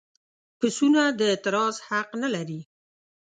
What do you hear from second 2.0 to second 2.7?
نه لري.